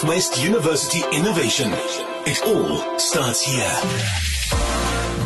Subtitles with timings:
[0.00, 1.72] Northwest University Innovation.
[2.24, 3.74] It all starts here.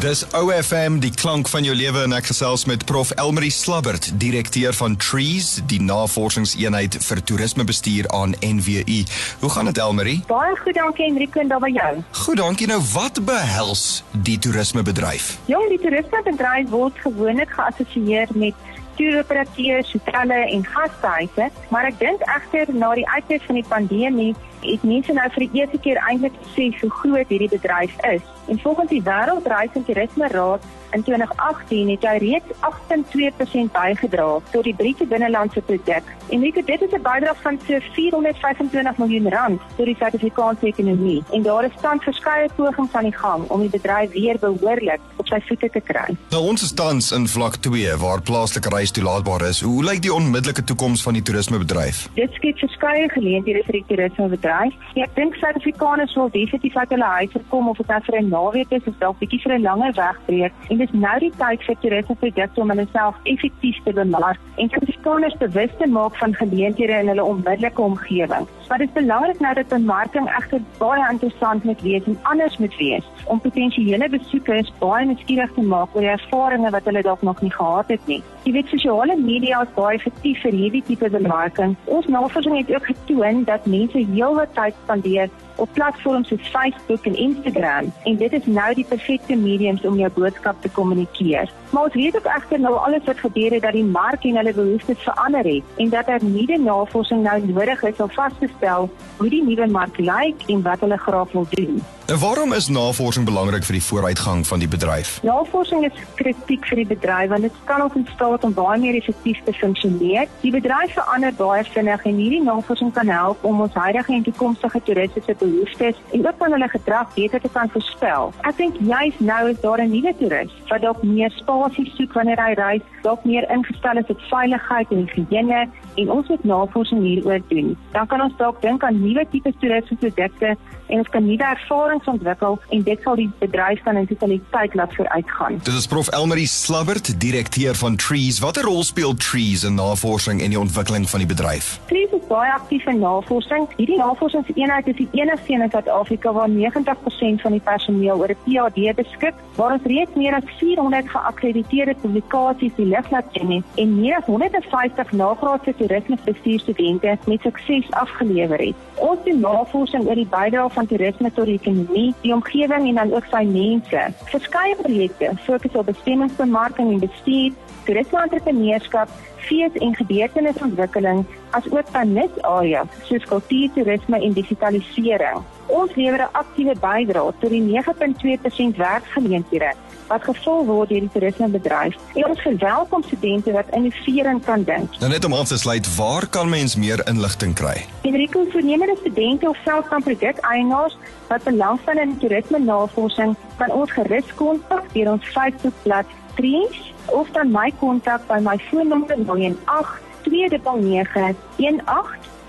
[0.00, 4.72] Dis OFM die klank van jou lewe en ek gesels met Prof Elmarie Slabbert, direkteur
[4.72, 9.02] van Trees, die navorsingseenheid vir toerismebestuur aan NWU.
[9.44, 10.16] Hoe gaan dit Elmarie?
[10.30, 11.92] Baie goed, dankie Enrico en daar by jou.
[12.24, 12.70] Goed, dankie.
[12.72, 13.86] Nou wat behels
[14.24, 15.34] die toerismebedryf?
[15.52, 22.74] Jong, die toerismebedryf word gewoonlik geassosieer met toeroperateurs, hotelle en gastehuise, maar ek dink egter
[22.74, 26.76] na die uitbreek van die pandemie het mense nou vir die eerste keer eintlik gesien
[26.80, 28.22] hoe groot hierdie bedryf is.
[28.48, 34.64] En volgens die Wêreldreis en Toerisme Raad in 2018 het hy reeds 8.2% bygedra tot
[34.64, 36.04] die Britse binnelandse produk.
[36.28, 41.22] En dit is 'n bydrae van so 425 miljoen rand tot die Suid-Afrikaanse ekonomie.
[41.32, 45.26] En daar is tans verskeie pogings aan die gang om die bedryf weer behoorlik op
[45.26, 46.16] sy voete te kry.
[46.30, 49.60] Nou ons is tans in vlak 2 waar plaaslike reis toelaatbaar is.
[49.60, 52.08] Hoe lyk die onmiddellike toekoms van die toerismebedryf?
[52.14, 54.74] Dit skep verskeie geleenthede vir die toerismebedryf.
[54.94, 58.28] Ja, ek dink Suid-Afrikaners wil definitief uit hulle huise kom of dit nou vir 'n
[58.28, 60.52] naweek is of dalk bietjie vir 'n langer wegbreek.
[60.68, 65.38] En dis nou die tyd vir toerismeprodukte om hulle self effektief te bemark en Suid-Afrikaners
[65.42, 68.48] bewus te maak van geleenthede in hulle onmiddellike omgewing.
[68.68, 72.76] Maar dit is belangrik nou dat bemarking egter baie interessant moet wees en anders moet
[72.80, 77.42] wees om potensiële besoekers baie nuuskierig te maak oor die ervarings wat hulle dalk nog
[77.44, 78.22] nie gehad het nie.
[78.46, 81.76] Jy weet sosiale media is baie effektief vir hierdie tipe bemarking.
[81.84, 85.28] Ons navorsing het ook getoon dat mense heelwat tyd spandeer
[85.60, 90.10] op platforms soos Facebook en Instagram en dit is nou die perfekte mediums om jou
[90.16, 91.50] boodskap te kommunikeer.
[91.70, 94.52] Maar ons weet ook egter nou alles wat gebeur het dat die mark en hulle
[94.52, 98.90] behoeftes verander het en dat daar nuwe navorsing nou nodig is om vas te stel
[99.16, 101.82] hoe die nuwe mark lyk en wat hulle graag wil doen.
[102.06, 105.22] En waarom is navorsing belangrik vir die vooruitgang van die bedryf?
[105.22, 108.98] Navorsing is kritiek vir die bedryf want dit kan ons in staat om baie meer
[108.98, 110.26] effektief te funksioneer.
[110.42, 114.82] Die bedryf verander baie vinnig en hierdie navorsing kan help om ons huidige en toekomstige
[114.82, 118.34] toeriste se behoeftes en ook van hulle gedrag beter te kan voorspel.
[118.42, 122.40] Ek dink juis nou is daar 'n nuwe toerist wat dalk meer spasie soek wanneer
[122.40, 125.62] hy reis, dalk meer ingestel is op veiligheid en higiëne
[125.94, 127.76] en ons moet navorsing hieroor doen.
[127.92, 130.56] Dan kan ons dalk dink aan nuwe tipe toerismeprodukte
[130.92, 134.94] en ons kan nuwe ervarings ontwikkel en dit sal die bedryf dan in totaliteit laat
[134.94, 135.60] vooruitgaan.
[135.64, 138.40] Dit is Prof Elmarie Slabbert, direkteur van Trees.
[138.44, 141.78] Watter rol speel Trees in navorsing en die ontwikkeling van die bedryf?
[141.90, 143.68] Trees is baie aktief in navorsing.
[143.76, 148.40] Hierdie navorsingseenheid is die enigste een in Suid-Afrika waar 90% van die personeel oor 'n
[148.44, 153.94] PhD beskik, waar ons reeds meer as 400 geakkrediteerde publikasies die lig laat sien en
[154.00, 158.86] meer as 150 nagraadse toerismebestuurstudente met sukses afgelewer het.
[158.94, 163.14] Ons doen navorsing oor die bydrae van toerisme tot die ekonomie, die omgewing en dan
[163.14, 164.06] ook sy mense.
[164.32, 167.52] Verskeie projekte fokus op bestemmingsbemarking en bestuur,
[167.86, 169.08] toerisme-entrepreneurskap,
[169.42, 175.42] fees- en gebeurtenisontwikkeling, asook van nisareas soos kultuurtoerisme en digitalisering.
[175.66, 179.72] Ons lewer 'n aktiewe bydrae tot die 9.2% werksgeleenthede
[180.08, 181.96] wat gevul word deur die toerismebedryf.
[182.14, 184.98] En ons verwelkom studente wat innoverend kan dink.
[185.00, 187.86] Nou net om aan te sluit, waar kan mens meer inligting kry?
[188.02, 190.96] Enrico, voornemende studente of selfs dan produkeienaars
[191.28, 197.50] wat belangstel in toerisme navorsing, kan ons gerus kontak deur ons Facebookblad Trees of dan
[197.50, 201.36] my kontak by my foonnommer 08 299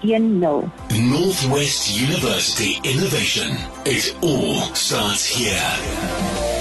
[0.03, 1.09] 1810.
[1.09, 3.58] Northwest University Innovation.
[3.86, 6.53] It all starts here.